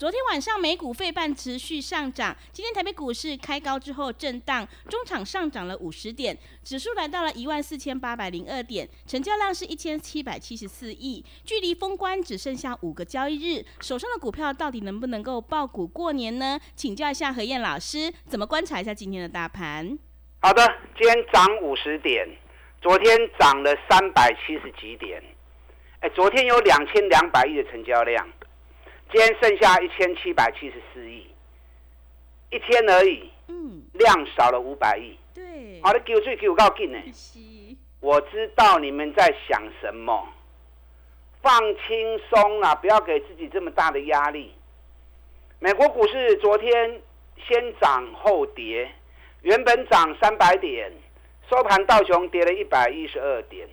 [0.00, 16.58] 昨天晚上美股费半持续上涨，今天台北股市开高之后震荡，中场上涨了五十点，指数来到了一万四千八百零二点，成交量是一千七百七十四亿，距离封关只剩下五个交易日，手上的股票到底能不能够爆股过年呢？
[16.74, 19.98] 请教一下何燕老师，怎么观察一下今天的大盘？
[20.40, 22.26] 好的，今天涨五十点，
[22.80, 25.22] 昨天涨了三百七十几点，
[26.00, 28.26] 哎，昨天有两千两百亿的成交量。
[29.12, 31.26] 今天剩下一千七百七十四亿，
[32.50, 36.98] 一天而已，嗯，量少了五百亿，对，好的，给我最给我告劲呢。
[37.98, 40.28] 我知道你们在想什么，
[41.42, 44.54] 放轻松啊，不要给自己这么大的压力。
[45.58, 47.02] 美国股市昨天
[47.48, 48.88] 先涨后跌，
[49.42, 50.92] 原本涨三百点，
[51.50, 53.68] 收盘道琼跌了一百一十二点，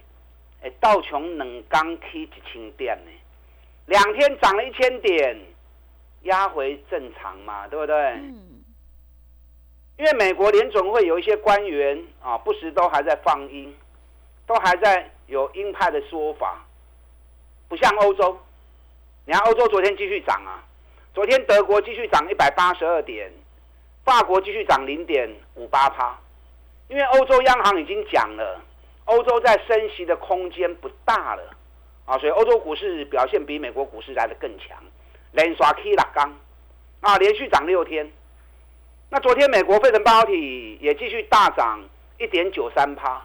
[0.63, 3.11] 哎，道琼能刚 K 一千点呢。
[3.87, 5.37] 两天涨了一千点，
[6.23, 7.95] 压回正常嘛，对不对？
[7.95, 8.63] 嗯。
[9.97, 13.75] 因为美国联总会有一些官员啊，不时都还在放鹰，
[14.45, 16.63] 都还在有鹰派的说法，
[17.67, 18.37] 不像欧洲。
[19.25, 20.63] 你看欧洲昨天继续涨啊，
[21.15, 23.31] 昨天德国继续涨一百八十二点，
[24.05, 26.15] 法国继续涨零点五八趴，
[26.89, 28.61] 因为欧洲央行已经讲了，
[29.05, 31.56] 欧洲在升息的空间不大了。
[32.07, 34.81] 啊，所以欧洲股市表现比美国股市来的更强，
[35.33, 36.33] 连刷 K 拉钢，
[37.01, 38.09] 啊，连续涨六天。
[39.09, 41.83] 那昨天美国费城半导体也继续大涨
[42.17, 43.21] 一点九三趴，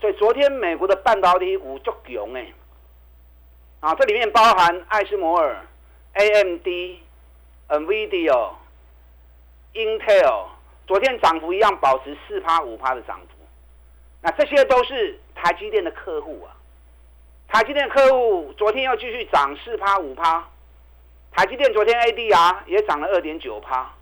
[0.00, 2.46] 所以昨天美国的半导体股足强哎。
[3.80, 5.66] 啊，这里面包含艾斯摩尔、
[6.14, 6.66] AMD、
[7.68, 8.50] NVIDIA、
[9.74, 10.46] Intel，
[10.86, 13.26] 昨天涨幅一样保持四趴五趴的涨幅。
[14.22, 16.55] 那这些都是台积电的客户啊。
[17.48, 20.46] 台积电客户昨天又继续涨四趴五趴，
[21.32, 23.92] 台积电昨天 ADR 也涨了二点九趴，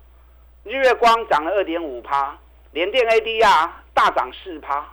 [0.63, 2.37] 日月光涨了二点五趴，
[2.71, 4.85] 联电 ADR 大涨四趴。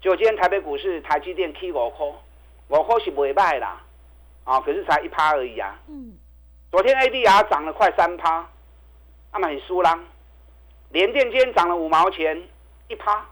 [0.00, 2.06] 就今天台北股市台积电 K 五块，
[2.68, 3.80] 五块是未卖啦，
[4.44, 5.78] 啊，可是才一趴而已啊。
[5.88, 6.16] 嗯。
[6.70, 8.48] 昨天 ADR 涨了快三趴，
[9.32, 9.98] 那么很输啦。
[10.90, 12.42] 联电今天涨了五毛钱
[12.88, 13.24] 一趴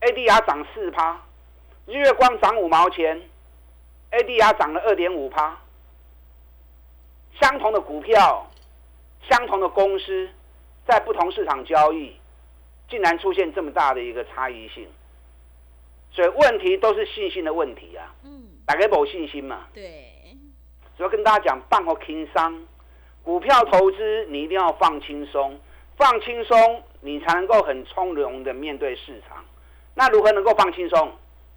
[0.00, 1.20] ，ADR 涨四趴。
[1.86, 3.20] 日月光涨五毛钱
[4.10, 5.56] ，ADR 涨了二点五趴。
[7.40, 8.44] 相同的股票，
[9.28, 10.28] 相同的公司，
[10.84, 12.16] 在不同市场交易，
[12.90, 14.88] 竟然出现这么大的一个差异性，
[16.10, 18.12] 所以问题都是信心的问题啊。
[18.24, 19.68] 嗯，大家没信心嘛？
[19.72, 20.12] 对。
[20.96, 22.66] 所以跟大家讲，放和轻商，
[23.22, 25.60] 股票投资你一定要放轻松，
[25.96, 29.44] 放轻松你才能够很从容的面对市场。
[29.94, 31.12] 那如何能够放轻松？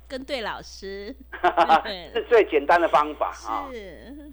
[0.10, 1.16] 跟对老师
[2.14, 3.70] 是最简单的方法啊！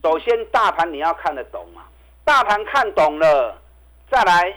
[0.03, 1.83] 首先，大盘你要看得懂嘛，
[2.25, 3.61] 大盘看懂了，
[4.11, 4.57] 再来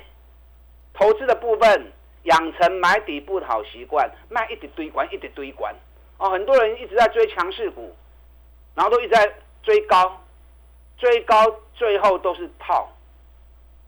[0.93, 1.91] 投资的部分，
[2.23, 5.75] 养成买底部的好习惯，卖一直堆关，一直堆关
[6.17, 6.29] 哦。
[6.29, 7.93] 很多人一直在追强势股，
[8.73, 9.29] 然后都一直在
[9.61, 10.25] 追高，
[10.97, 12.89] 追高最后都是套。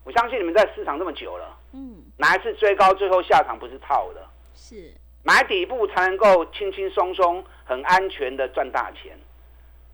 [0.03, 4.21] 我相信你们在市场这么久了，嗯，哪一次追高最后下场不是套的？
[4.53, 4.93] 是。
[5.23, 9.17] 买底部才能够轻轻松松、很安全的赚大钱，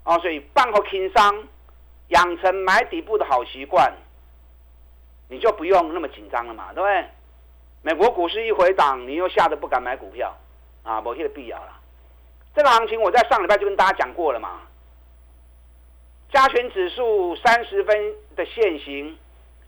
[0.04, 1.48] 哦，所以办好轻商，
[2.08, 3.94] 养成买底部的好习惯，
[5.28, 7.06] 你就不用那么紧张了嘛，对不对？
[7.82, 10.36] 美国股市一回档，你又吓得不敢买股票，
[10.84, 11.80] 啊，没这个必要了。
[12.56, 14.62] 这个行情我在上礼拜就跟大家讲过了嘛，
[16.32, 19.18] 加权指数三十分的线型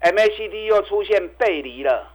[0.02, 2.08] ，MACD 又出现背离了。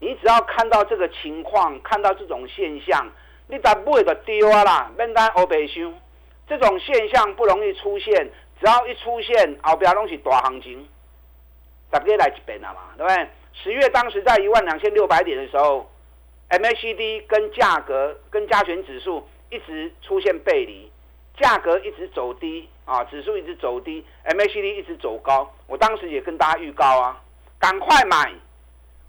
[0.00, 3.06] 你只要看到这个情况，看到这种现象，
[3.48, 5.94] 你再不会就丢啊啦，免单欧白想。
[6.46, 8.12] 这种现象不容易出现，
[8.60, 10.86] 只要一出现，后边东西大行情，
[11.90, 13.28] 大家来一遍了嘛，对不对？
[13.54, 15.90] 十月当时在一万两千六百点的时候
[16.50, 20.90] ，MACD 跟价格跟加权指数一直出现背离，
[21.38, 25.50] 价格一直走低啊，指数一直走低，MACD 一直走高。
[25.66, 27.22] 我当时也跟大家预告啊，
[27.58, 28.32] 赶快买。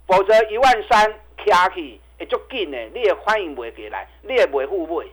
[0.07, 5.05] 否则一万三卡起会足紧的，你也欢迎买给来，你也买互买。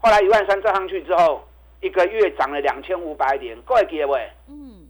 [0.00, 1.46] 后来一万三涨上去之后，
[1.80, 4.14] 一个月涨了两千五百点，各位记不？
[4.48, 4.88] 嗯，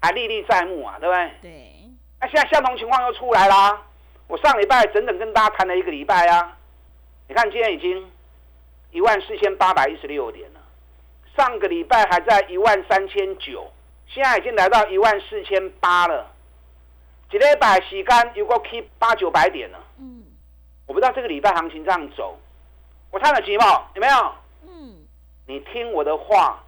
[0.00, 1.30] 还历历在目啊，对不对？
[1.42, 1.74] 对。
[2.20, 3.80] 那现在相同情况又出来啦。
[4.26, 6.56] 我上礼拜整整跟大家谈了一个礼拜啊，
[7.28, 8.10] 你看今天已经
[8.90, 10.60] 一万四千八百一十六点了，
[11.36, 13.70] 上个礼拜还在一万三千九，
[14.06, 16.30] 现在已经来到一万四千八了。
[17.30, 19.78] 几礼拜时间有个 k 八九百点了。
[19.98, 20.24] 嗯，
[20.86, 22.38] 我不知道这个礼拜行情这样走，
[23.10, 24.32] 我看了几毛有没有？
[24.66, 24.96] 嗯，
[25.46, 26.64] 你听我的话，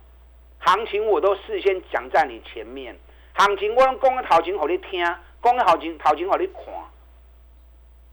[0.58, 2.94] 行情我都事先讲在你前面，
[3.32, 5.02] 行情我讲个头前给你听，
[5.42, 6.74] 讲个头前头前给你看。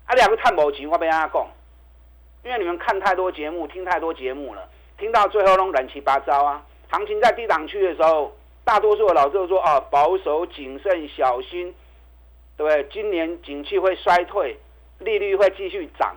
[0.05, 1.47] 啊，两个探宝钱，我被阿讲，
[2.43, 6.63] 因为你们看太多节目，听太多节目了，听到最后都乱七八糟啊。
[6.89, 8.33] 行情在低档区的时候，
[8.63, 11.75] 大多数的老师都说啊，保守、谨慎、小心，
[12.57, 12.83] 对不对？
[12.91, 14.59] 今年景气会衰退，
[14.99, 16.15] 利率会继续涨，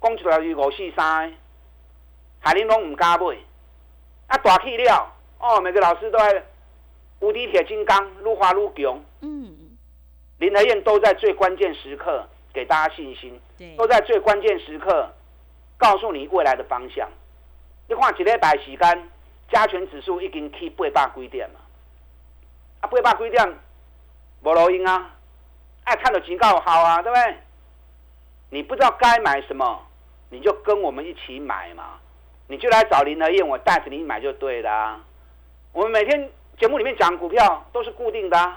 [0.00, 1.32] 讲出来是五四三，
[2.40, 3.36] 海林拢唔加买，
[4.28, 6.44] 啊大气了哦，每个老师都在
[7.20, 9.02] 无敌铁金刚，愈滑愈强。
[9.22, 9.56] 嗯，
[10.38, 12.26] 林和燕都在最关键时刻。
[12.54, 13.38] 给大家信心，
[13.76, 15.12] 都在最关键时刻
[15.76, 17.06] 告诉你未来的方向。
[17.86, 19.10] 你看，一礼拜时间，
[19.50, 21.60] 加权指数已经去八百几点了。
[22.80, 23.46] 啊，八百几点
[24.42, 25.15] 无录音啊？
[25.86, 27.36] 爱看的警告好啊，对不对？
[28.50, 29.86] 你不知道该买什么，
[30.30, 32.00] 你就跟我们一起买嘛。
[32.48, 35.00] 你就来找林和燕，我带着你买就对了。
[35.72, 38.52] 我们每天节目里面讲股票都是固定的，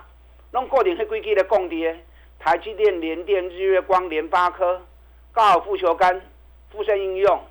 [0.52, 2.04] 弄固定去规矩的供跌。
[2.40, 4.82] 台积电、联电、日月光、联发科、
[5.32, 6.22] 高尔夫球杆、
[6.72, 7.44] 富盛应用，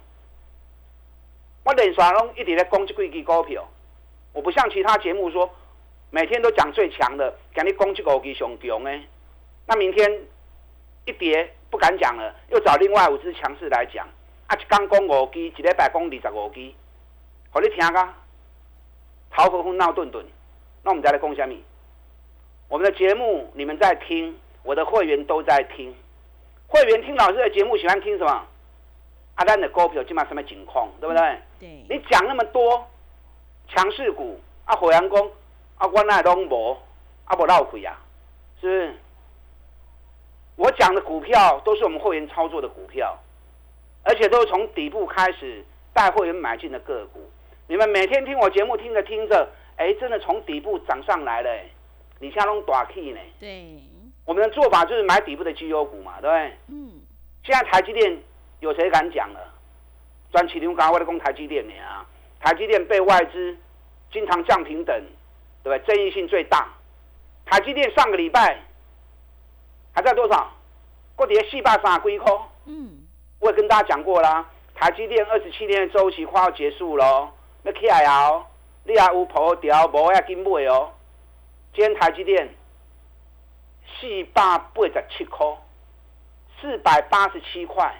[1.63, 3.69] 我连续拢一直在攻击几支股票。
[4.33, 5.49] 我不像其他节目说
[6.11, 8.99] 每天都讲最强的，讲你攻击五支上强的。
[9.69, 10.11] 那明天
[11.05, 14.05] 一跌不敢讲了，又找另外五只强势来讲。
[14.49, 16.73] 啊，一刚攻五支，一礼拜攻二十五支，
[17.51, 18.15] 好你听噶？
[19.31, 20.25] 逃和风闹顿顿，
[20.83, 21.61] 那我们再来攻下面。
[22.69, 24.37] 我们的节目你们在听。
[24.65, 25.95] 我的会员都在听，
[26.67, 28.45] 会员听老师的节目喜欢听什么？
[29.37, 31.39] 阿丹的股票今晚什么情况，对不对？
[31.59, 31.69] 对。
[31.89, 32.87] 你讲那么多
[33.69, 35.31] 强势股，啊，火阳公，
[35.79, 36.77] 啊，我那拢无，
[37.25, 37.99] 啊，无闹亏啊，
[38.61, 38.95] 是不是？
[40.59, 43.17] 我讲的股票都是我们会员操作的股票，
[44.03, 45.65] 而且都是从底部开始
[45.95, 47.31] 带会员买进的个股。
[47.69, 51.51] 你们每天听我节目，听着听着，哎，真的从底部涨上来了，
[52.19, 53.21] 你像拢大 K 呢？
[53.39, 53.81] 对。
[54.25, 56.53] 我们的做法就是买底部的绩优股嘛，对不对？
[56.67, 57.01] 嗯。
[57.45, 58.19] 现在台积电
[58.59, 59.55] 有谁敢讲了？
[60.33, 62.05] 专启牛刚为了攻台积电呢啊！
[62.41, 63.57] 台积电被外资
[64.13, 65.03] 经常降平等，
[65.63, 65.95] 对不对？
[65.95, 66.69] 争议性最大。
[67.47, 68.59] 台积电上个礼拜
[69.99, 70.49] 还在多少？
[71.17, 72.33] 过跌四百三几块。
[72.67, 73.05] 嗯。
[73.41, 77.29] 我也跟大家讲过啦，台积电二十七天的周期快要结束喽，
[77.65, 78.47] 要起来哦，
[78.85, 80.93] 你也有破掉，无要紧买哦。
[81.75, 82.49] 今天台积电。
[84.01, 85.47] 四百八十七块，
[86.61, 87.93] 四百八十七块，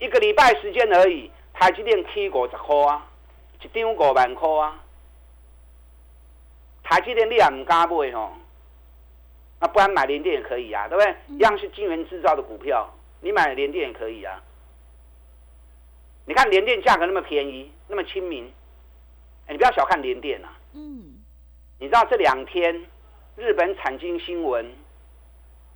[0.00, 1.30] 一个礼拜时间而已。
[1.52, 3.06] 台积电起五十块啊，
[3.62, 4.74] 一张五万块啊。
[6.82, 8.32] 台积电你也唔敢买吼，
[9.60, 11.16] 那不然买联电也可以啊，对不对？
[11.28, 14.42] 一样是晶圆制造的股票，你买联电也可以啊。
[16.24, 18.52] 你看联电价格那么便宜，那么亲民，
[19.46, 20.52] 哎，你不要小看联电啊。
[20.74, 21.22] 嗯。
[21.78, 22.86] 你知道这两天
[23.36, 24.66] 日本产经新闻？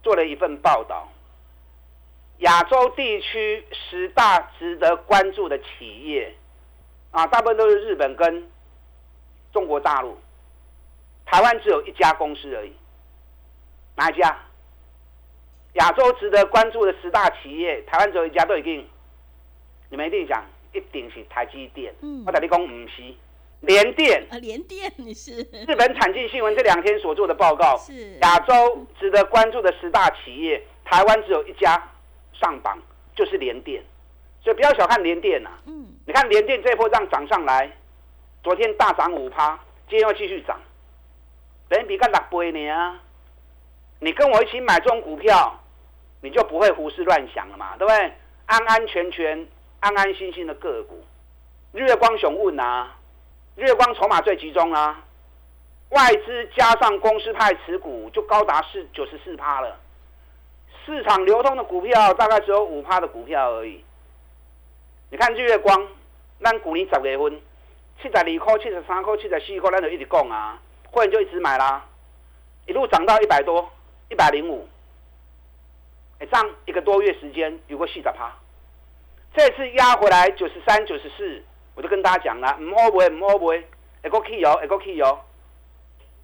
[0.03, 1.07] 做了一份报道，
[2.39, 6.35] 亚洲地区十大值得关注的企业，
[7.11, 8.51] 啊，大部分都是日本跟
[9.53, 10.19] 中国大陆，
[11.27, 12.73] 台湾只有一家公司而已，
[13.97, 14.37] 哪一家？
[15.75, 18.85] 亚洲值得关注的十大企业，台湾只有一家，都已经，
[19.89, 23.15] 你们一定想，一定是台积电，嗯，我跟你讲，唔是。
[23.61, 25.33] 联电啊，联电你是
[25.69, 31.77] 日本产经新闻这两天所做的报告，是亚洲值得关注的十大企业，台湾只有一家
[32.33, 32.77] 上榜，
[33.15, 33.85] 就是联电，
[34.43, 35.51] 所以不要小看联电呐。
[35.67, 37.71] 嗯，你看联电这波这样涨上来，
[38.43, 39.57] 昨天大涨五趴，
[39.89, 40.59] 今天又继续涨，
[41.69, 43.01] 等于比干六倍呢啊！
[44.01, 45.59] 你跟我一起买这种股票，
[46.23, 48.13] 你就不会胡思乱想了嘛，对不对？
[48.47, 49.47] 安安全全、
[49.79, 51.05] 安安心心的个股，
[51.73, 52.97] 日月光雄问啊。
[53.57, 55.05] 日月光筹码最集中啊，
[55.91, 59.77] 外资加上公司派持股就高达四九十四趴了，
[60.87, 63.85] 市场流通的股票大概只有五趴的股票而已。
[65.11, 65.87] 你看日月光，
[66.43, 67.39] 咱股年十月份
[68.01, 70.59] 七十二块、七十三块、七十四块，咱就一直供啊，
[70.91, 71.85] 会员就一直买啦，
[72.67, 73.69] 一路涨到一百多、
[74.11, 74.69] 一百零五，
[76.19, 78.31] 哎，这样一个多月时间有个细的趴，
[79.33, 81.43] 这次压回来九十三、九十四，
[81.75, 83.63] 我就跟大家讲了，唔好买，唔好买，
[84.05, 85.21] 一个 key 哦，一个 key 哦。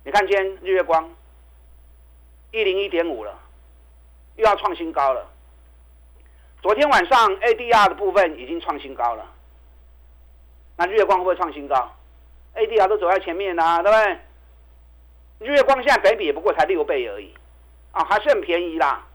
[0.05, 1.15] 你看今天日月光
[2.51, 3.39] 一零一点五了，
[4.35, 5.31] 又要创新高了。
[6.61, 9.33] 昨天晚上 ADR 的部分已经创新高了，
[10.77, 11.93] 那日月光会不会创新高
[12.57, 14.19] ？ADR 都走在前面啊，对不对？
[15.39, 17.35] 日月光现在北比也不过才六倍而已，
[17.97, 19.07] 啊，还是很便宜啦。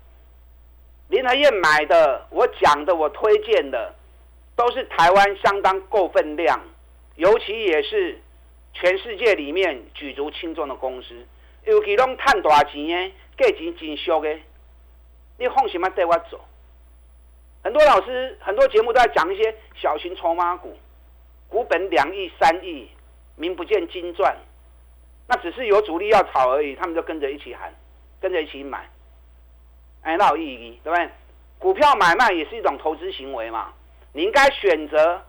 [1.10, 3.94] 林和燕买的，我讲的，我推荐的，
[4.56, 6.60] 都是台湾相当够分量，
[7.16, 8.20] 尤其也是
[8.74, 11.14] 全世界里面举足轻重的公司，
[11.66, 14.36] 尤其拢赚大钱的，价钱真俗的，
[15.38, 16.44] 你放心嘛带我走。
[17.64, 20.76] 很多老师很多节目都在讲一些小型筹码股，
[21.48, 22.90] 股本两亿三亿，
[23.36, 24.36] 名不见经传。
[25.28, 27.72] 那只是有主力要炒而已，他们就跟着一起喊，
[28.22, 28.88] 跟着一起买，
[30.04, 31.10] 哎，那有意义，对不对？
[31.60, 33.74] 股票买卖也是一种投资行为嘛，
[34.14, 35.22] 你应该选择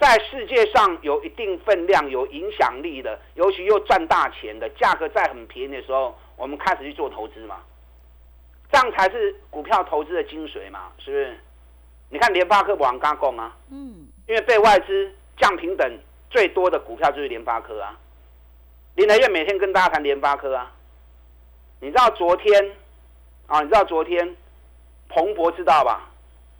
[0.00, 7.60] 在世界上有一定分量、有影响力的，尤其又赚大钱的，价格在很便宜的时候，我们开始去做投资嘛，
[8.70, 11.38] 这样才是股票投资的精髓嘛，是不是？
[12.10, 15.98] 你看联发科往刚供啊，嗯，因为被外资降平等
[16.30, 17.98] 最多的股票就是联发科啊。
[18.96, 20.70] 林来月每天跟大家谈联发科啊，
[21.80, 22.72] 你知道昨天
[23.46, 23.60] 啊？
[23.60, 24.36] 你知道昨天
[25.08, 26.10] 彭博知道吧？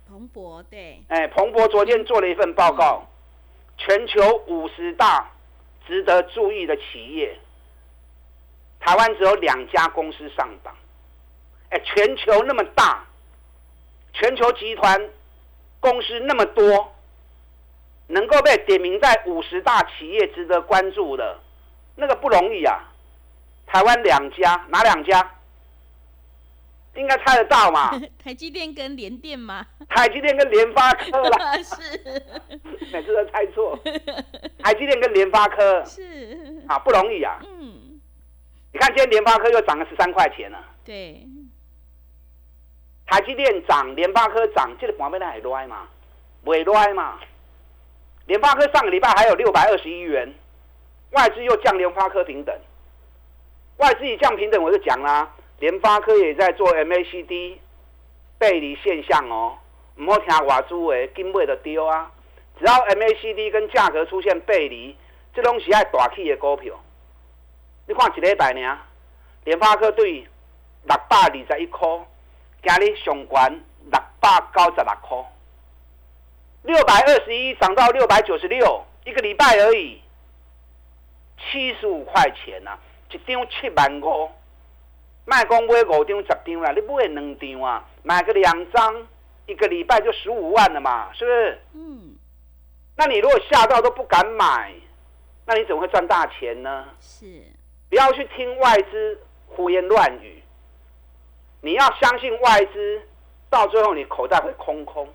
[0.07, 1.01] 彭博对。
[1.07, 3.07] 哎，彭博昨天做了一份报告，
[3.77, 5.31] 全球五十大
[5.87, 7.39] 值得注意的企业，
[8.79, 10.75] 台湾只有两家公司上榜。
[11.69, 13.03] 哎，全球那么大，
[14.13, 15.09] 全球集团
[15.79, 16.93] 公司那么多，
[18.07, 21.39] 能够被点名在五十大企业值得关注的。
[21.95, 22.91] 那个不容易啊！
[23.75, 25.31] 台湾两家，哪两家？
[26.95, 27.91] 应该猜得到嘛？
[28.23, 29.67] 台积电跟联电嘛？
[29.89, 31.57] 台积电跟联发科啦。
[31.61, 32.23] 是。
[32.93, 33.77] 每次都猜错。
[34.63, 35.83] 台积电跟联发科。
[35.83, 36.63] 是。
[36.69, 37.37] 啊，不容易啊。
[37.43, 37.99] 嗯。
[38.71, 40.57] 你看今天联发科又涨了十三块钱了。
[40.85, 41.27] 对。
[43.07, 45.89] 台积电涨，联发科涨，这个旁边那还乱嘛？
[46.45, 47.19] 不会乱嘛？
[48.27, 50.33] 联发科上个礼拜还有六百二十一元。
[51.11, 52.57] 外资又降联发科平等，
[53.77, 55.29] 外资一降平等，我就讲啦，
[55.59, 57.57] 联发科也在做 MACD
[58.37, 59.57] 背离现象哦，
[59.95, 62.11] 唔好听外资的，根本就丢啊！
[62.57, 64.95] 只要 MACD 跟价格出现背离，
[65.33, 66.73] 这东西爱大起的股票，
[67.87, 68.79] 你看一礼拜呢，
[69.43, 70.25] 联发科对
[70.83, 71.87] 六百二十一块，
[72.63, 75.25] 今日上悬六百九十六块，
[76.63, 80.01] 六百二十一涨到六百九十六，一个礼拜而已。
[81.37, 82.77] 七十五块钱呐，
[83.11, 84.29] 一张七万五，
[85.25, 89.07] 卖讲买五张十张啦，你买两张啊，买个两张，
[89.45, 91.61] 一个礼拜就十五万了嘛，是不是？
[91.73, 92.15] 嗯。
[92.97, 94.73] 那你如果吓到都不敢买，
[95.45, 96.85] 那你怎么会赚大钱呢？
[96.99, 97.25] 是。
[97.89, 100.41] 不要去听外资胡言乱语，
[101.61, 103.01] 你要相信外资，
[103.49, 105.07] 到最后你口袋会空空。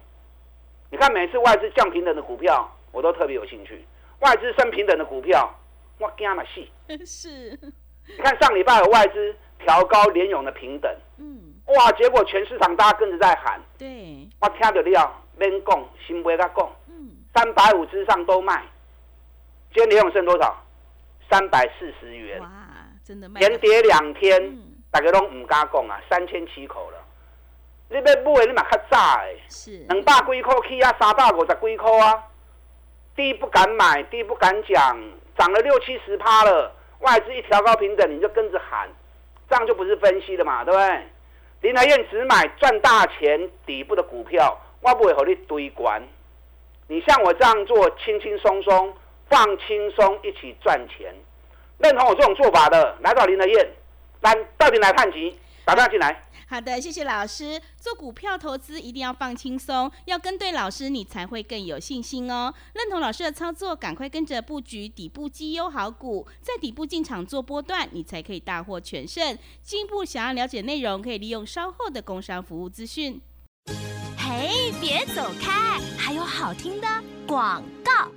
[0.91, 3.75] 你看每次外资降平等的股票，我都特别有兴趣；
[4.21, 5.53] 外资升平等的股票。
[6.01, 6.61] 我惊嘛死！
[7.05, 7.59] 是，
[8.07, 18.65] 你看上礼拜有外资调高联勇的平等，嗯，哇，结果全市场大家跟着在喊，对，我听到你要免讲，先不甲讲，嗯，三百五之上都卖，
[19.75, 20.57] 今天联勇剩多少？
[21.31, 22.49] 三百四十元，哇，
[23.05, 24.59] 真的卖，连跌两天，
[24.91, 26.99] 大家都唔敢讲啊，三千七口了，
[27.91, 32.25] 你要买你嘛较早诶，是，两百几块起啊，三百五十几块啊，
[33.15, 34.99] 低不敢买，低不敢讲。
[35.41, 38.87] 涨了六七十趴了，外资一调高平等，你就跟着喊，
[39.49, 41.03] 这样就不是分析了嘛，对不对？
[41.63, 46.03] 林台燕只买赚大钱底部的股票，我不会和你堆关。
[46.89, 48.95] 你像我这样做，轻轻松松
[49.31, 51.11] 放轻松，一起赚钱。
[51.79, 53.67] 认同我这种做法的，来找林台燕，
[54.21, 56.27] 来到底来看集，打电话进来。
[56.49, 57.61] 好的，谢谢老师。
[57.79, 62.53] 做股票投资一定要放轻松，要跟对老师，你才会更有信心哦。
[62.75, 69.39] 认同老师的操作，赶快跟着布局底部绩优好股，在底部进场做波段，你才可以大获全胜。
[69.63, 73.21] 进一步想要了解内容，可以利用稍后的工商服务资讯。
[74.19, 76.89] 嘿，别走开，还有好听的
[77.29, 78.11] 广告。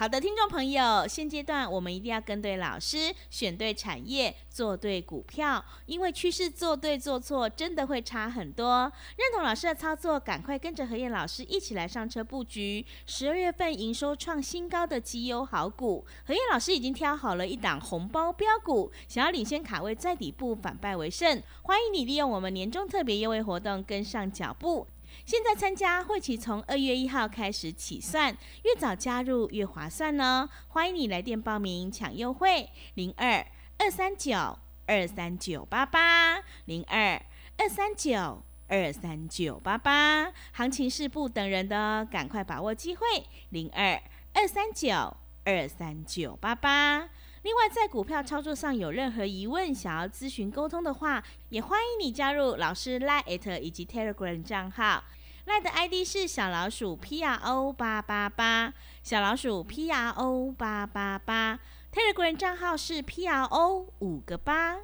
[0.00, 8.90] 好的，听众朋友，现阶段我们一定要跟对老师，选对产业，做对股票，因为趋势做对做错真的会差很多。
[9.18, 16.02] 认同老师的操作，赶快跟着何燕老师一起来上车布局十二月份营收创新高的绩优好股。
[16.24, 21.42] 何燕老师已经挑好了一档红包标股，想要领先卡位在底部，反败为胜。
[21.64, 24.86] 欢迎你利用我们年终特别优惠活动跟上脚步。
[25.30, 30.48] 现在参加会期从二月一号开始起算，越早加入越划算哦。
[30.66, 33.46] 欢迎你来电报名抢优惠，零二
[33.78, 37.22] 二三九二三九八八零二
[37.58, 40.32] 二三九二三九八八。
[40.50, 43.06] 行情是不等人的，赶快把握机会，
[43.50, 44.02] 零二
[44.34, 47.08] 二三九二三九八八。
[47.42, 55.04] 另外，在股票操作上有任何疑问，想要咨询沟通的话，也欢迎你加入老师 Line 以及 Telegram 账号。
[55.46, 61.58] Line 的 ID 是小老鼠 P R O 八八八，小老鼠 P R O 八八八。
[61.92, 64.76] Telegram 账号是 P R O 五个八。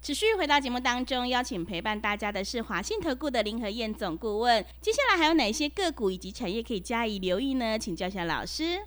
[0.00, 4.64] 持续回到节目当中，邀请陪伴大家的是华信投顾的林和燕总顾问。
[4.80, 7.78] 接下来还有哪些个股以及产业可以加以留意呢？
[7.78, 8.80] 请教下老师。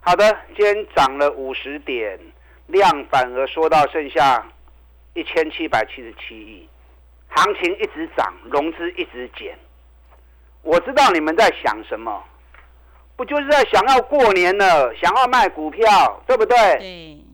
[0.00, 2.20] 好的，今天涨了五十点。
[2.66, 4.46] 量反而缩到剩下
[5.14, 6.68] 一千七百七十七亿，
[7.28, 9.58] 行情一直涨，融资一直减。
[10.62, 12.22] 我知道你们在想什么，
[13.16, 16.56] 不就是在想要过年了，想要卖股票，对不对？
[16.78, 17.24] 对。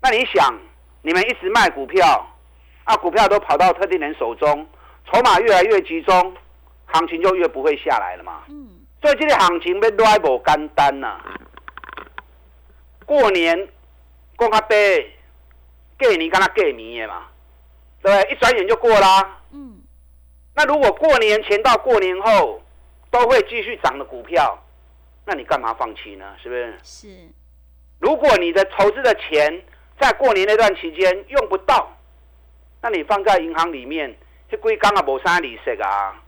[0.00, 0.58] 那你想，
[1.02, 2.26] 你们一直卖股票，
[2.84, 4.66] 啊，股票都跑到特定人手中，
[5.10, 6.36] 筹码越来越集中，
[6.86, 8.42] 行情就越不会下来了嘛。
[8.48, 8.68] 嗯。
[9.00, 11.20] 所以这个行情被拉不简单呐。
[13.04, 13.68] 过年。
[14.40, 14.76] 讲较低，
[15.98, 17.24] 过年跟他过年的嘛，
[18.00, 18.30] 对不对？
[18.30, 19.40] 一转眼就过啦。
[19.50, 19.77] 嗯。
[20.58, 22.60] 那如果过年前到过年后
[23.12, 24.58] 都会继续涨的股票，
[25.24, 26.34] 那你干嘛放弃呢？
[26.42, 26.78] 是不是？
[26.82, 27.08] 是。
[28.00, 29.62] 如果你的投资的钱
[30.00, 31.96] 在过年那段期间用不到，
[32.82, 34.12] 那你放在银行里面，
[34.50, 36.20] 这归刚啊无啥利息啊。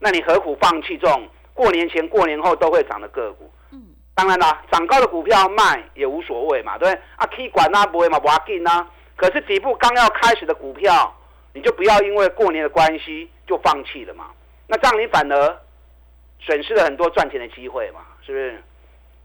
[0.00, 3.48] 那你何苦放弃这种过年前、过年后都会涨的个股？
[3.70, 3.80] 嗯
[4.16, 7.02] 当然啦，涨高的股票卖也无所谓嘛，对不对？
[7.14, 8.90] 啊，可以管啊，不会嘛，不要紧啊。
[9.14, 11.16] 可是底部刚要开始的股票，
[11.52, 14.30] 你就不要因为过年的关系就放弃了嘛。
[14.66, 15.60] 那这样你反而
[16.40, 18.62] 损失了很多赚钱的机会嘛，是不是？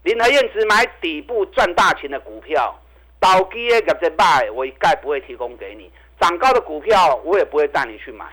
[0.02, 2.78] 林和燕只买底部赚大钱的股票，
[3.18, 5.90] 倒机的业绩卖，我一概不会提供给你。
[6.20, 8.26] 涨高的股票，我也不会带你去买。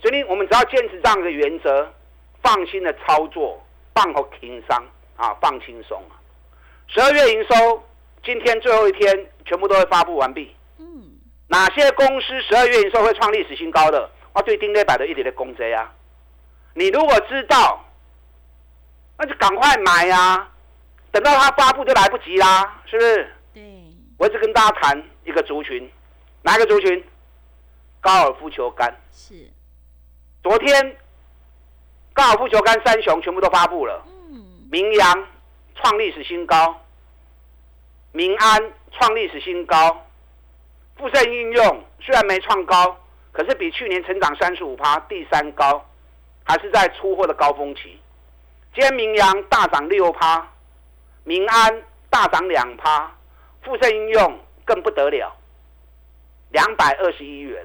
[0.00, 1.92] 所以，我们只要坚持这样一个原则，
[2.42, 3.62] 放心的操作，
[3.94, 4.84] 放好轻商。
[5.16, 6.00] 啊，放轻松！
[6.86, 7.82] 十二月营收
[8.22, 10.54] 今天最后一天，全部都会发布完毕。
[10.78, 11.07] 嗯，
[11.48, 13.90] 哪些公司十二月营收会创历史新高？
[13.90, 15.92] 的，我对丁磊摆的一点的公贼啊！
[16.74, 17.84] 你如果知道，
[19.18, 20.48] 那就赶快买呀！
[21.10, 23.34] 等到它发布就来不及啦，是不是？
[23.54, 23.62] 对。
[24.18, 25.90] 我一直跟大家谈一个族群，
[26.42, 27.02] 哪一个族群？
[28.00, 28.94] 高尔夫球杆。
[29.10, 29.34] 是。
[30.42, 30.96] 昨天
[32.12, 34.04] 高尔夫球杆三雄全部都发布了。
[34.30, 35.26] 嗯名扬
[35.76, 36.78] 创历史新高，
[38.12, 40.06] 民安创历史新高，
[40.98, 42.98] 富盛应用虽然没创高，
[43.30, 45.88] 可是比去年成长三十五趴，第三高，
[46.44, 48.00] 还是在出货的高峰期。
[48.74, 50.46] 今天名扬大涨六趴，
[51.22, 53.14] 民安大涨两趴，
[53.62, 55.32] 富盛应用更不得了，
[56.50, 57.64] 两百二十一元，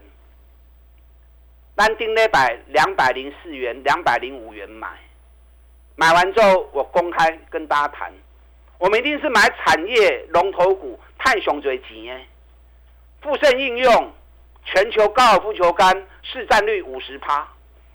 [1.75, 4.87] 单丁那百两百零四元，两百零五元买。
[5.95, 8.13] 买完之后，我公开跟大家谈，
[8.77, 12.27] 我们一定是买产业龙头股，太雄最急耶。
[13.23, 14.11] 富盛应用
[14.65, 17.47] 全球高尔夫球杆市占率五十趴，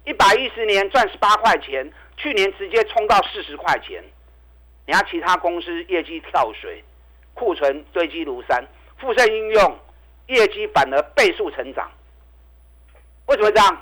[0.07, 4.03] 一百一十年赚十八块钱，去年直接冲到四十块钱。
[4.87, 6.83] 你看其他公司业绩跳水，
[7.35, 9.79] 库存堆积如山，富盛应用
[10.29, 11.91] 业绩反而倍数成长。
[13.27, 13.79] 为什么这样？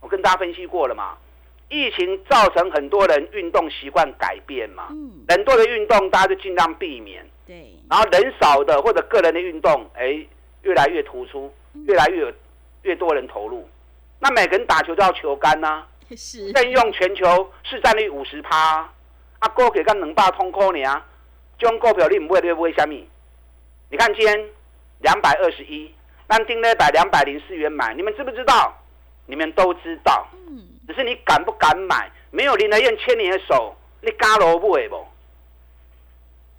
[0.00, 1.16] 我跟大家分析过了嘛。
[1.68, 4.88] 疫情造成很多人运动习惯改变嘛，
[5.28, 7.24] 人多的运动大家就尽量避免。
[7.46, 10.26] 对，然后人少的或者个人的运动，哎，
[10.62, 11.52] 越来越突出，
[11.86, 12.34] 越来越
[12.82, 13.68] 越多人投入。
[14.18, 15.84] 那每个人打球都要球杆呐，
[16.16, 18.90] 是，任用全球市占率五十趴，
[19.38, 21.06] 啊，股给刚能霸通科你啊，
[21.58, 23.08] 这种股票你不会对不会虾米？
[23.90, 24.48] 你看今天
[25.00, 25.94] 两百二十一，
[26.28, 28.76] 那定那百两百零四元买，你们知不知道？
[29.26, 30.26] 你们都知道。
[30.48, 30.64] 嗯。
[30.86, 32.10] 只是你敢不敢买？
[32.30, 35.06] 没有林德燕牵你的手，你敢萝卜不？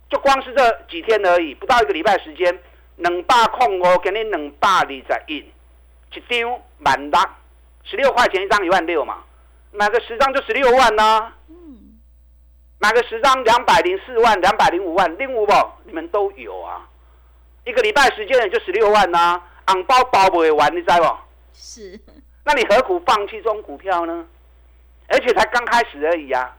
[0.10, 2.58] 就光是这几天而已，不到一个礼拜时间，
[3.00, 5.38] 两百空哦，给你两百二十一，
[6.14, 7.20] 一张万六，
[7.84, 9.24] 十六块钱一张，一万六嘛，
[9.72, 11.34] 买个十张就十六万呐。
[11.50, 12.00] 嗯，
[12.78, 15.54] 买个十张两百零四万、两百零五万，另五不？
[15.84, 16.88] 你们都有啊。
[17.66, 21.18] 一个礼拜时间也就十六万呐，昂包包不会完，你知不？
[21.54, 22.00] 是。
[22.46, 24.26] 那你何苦放弃这种股票呢？
[25.08, 26.56] 而且才刚开始而已啊！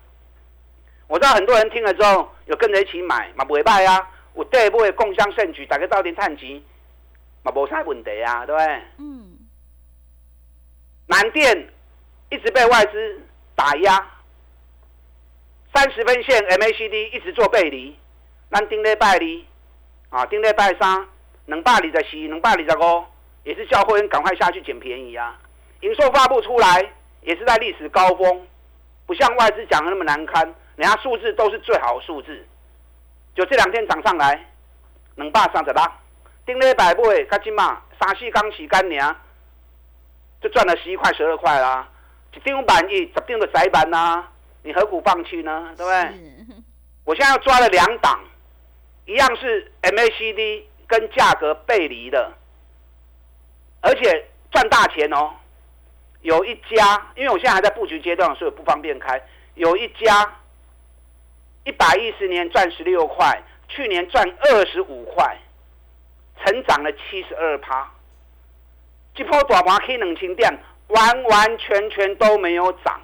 [1.07, 4.09] 我知道很多人听了之后有跟着一起买，嘛不会败啊！
[4.35, 6.63] 我对不会共享盛举，大家到底趁钱，
[7.43, 8.83] 嘛无啥问题啊，对不对？
[8.99, 9.39] 嗯。
[11.07, 11.69] 南电
[12.31, 13.21] 一直被外资
[13.55, 14.11] 打压，
[15.75, 17.97] 三十分线 MACD 一直做背离，
[18.51, 21.09] 咱顶礼拜二啊，顶礼拜三
[21.47, 23.05] 能百二十四、能百二十五，
[23.45, 25.39] 也是叫会员赶快下去捡便宜啊！
[25.81, 26.93] 营收发布出来。
[27.23, 28.47] 也是在历史高峰，
[29.05, 30.43] 不像外资讲的那么难堪，
[30.77, 32.47] 人家数字都是最好的数字。
[33.35, 34.47] 就这两天涨上来，
[35.17, 35.83] 两百三十六，
[36.47, 39.15] 顶了百倍，卡金嘛，三四刚洗干娘，
[40.41, 41.89] 就赚了十一块、十二块啦。
[42.33, 44.25] 一张板一，十张的窄板呐，
[44.63, 45.73] 你何苦放弃呢？
[45.77, 46.57] 对不对？
[47.05, 48.21] 我现在要抓了两档，
[49.05, 52.33] 一样是 MACD 跟价格背离的，
[53.81, 55.33] 而且赚大钱哦。
[56.23, 59.21] 有一家，因为我现在还在布局阶段，所以不方便开。
[59.55, 60.31] 有一家，
[61.65, 65.37] 一百一十年赚十六块，去年赚二十五块，
[66.45, 67.91] 成长了七十二趴。
[69.15, 70.51] 这波大盘开冷清店，
[70.89, 73.01] 完完全全都没有涨，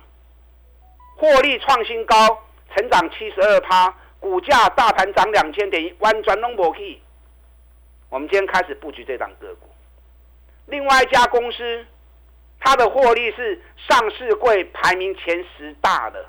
[1.16, 2.16] 获利创新高，
[2.74, 7.00] 成长七十二趴，股价大盘涨两千点，完全拢无去。
[8.08, 9.68] 我们今天开始布局这档个股，
[10.66, 11.86] 另外一家公司。
[12.58, 16.24] 它的获利是上市柜排名前十大的，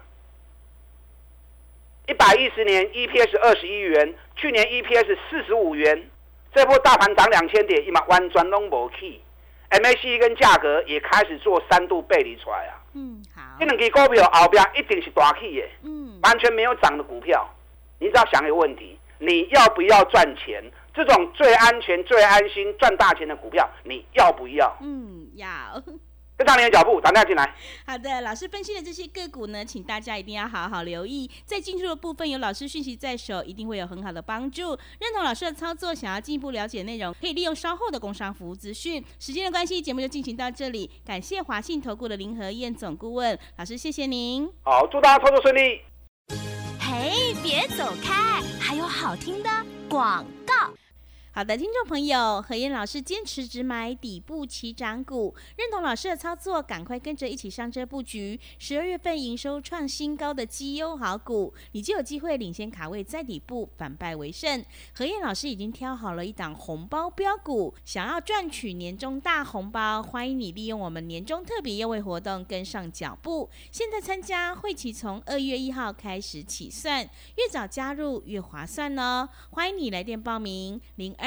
[2.08, 6.10] 一百一十年 EPS 二十一元，去年 EPS 四十五元，
[6.54, 12.80] 这波大盘涨两千点，一马弯转 long 不 key，MAC 跟价格也开始做三度背离出来啊。
[12.94, 13.42] 嗯，好。
[13.60, 17.46] 这两支股票后边一定是大 key 的，嗯，完全没有涨的股票，
[18.00, 20.64] 你只要想一个问题，你要不要赚钱？
[20.94, 24.76] 这种最安全、最安心赚大钱的股票，你要不要？
[24.82, 25.48] 嗯，要。
[26.38, 27.56] 跟上你的脚步，打电话进来。
[27.84, 31.28] 好的，老师分析的这些个股呢，请大家一定要好好留意。
[31.46, 34.78] 在进入的部分有老师讯息在手，一定会有很好的帮助。
[35.00, 39.04] 认同老师的操作，想要进一步了解内容，可以利用稍后的工商服务资讯。
[39.20, 40.90] 时间的关系，节目就进行到这里。
[41.04, 44.48] 感谢华信投顾的林和燕总顾问老师，谢谢您。
[44.62, 45.82] 好，祝大家操作顺利。
[46.80, 49.50] 嘿，别走开，还有好听的
[49.90, 50.54] 广告。
[51.38, 58.40] 好的，听众朋友，何燕老师坚持只买底部起涨股，认同老师的操作，赶快跟着一起上车布局。
[58.58, 64.66] 十二月份营收创新高的绩优好股，你就有机会领先卡位在底部，反败为胜。
[64.96, 73.48] 何燕老师已经挑好了一档红包标股，想要赚取年终大红包，欢迎你利用我们年终特别优惠活动跟上脚步。
[73.72, 79.30] 现在参加会期从二月一号开始起算，越早加入越划算哦。
[79.52, 81.27] 欢迎你来电报名零二。